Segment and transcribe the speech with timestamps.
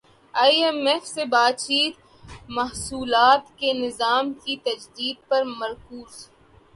[0.33, 1.95] ئی M F سے بات چیت
[2.57, 6.13] محصولات کے نظام کی تجدید پر مرکوز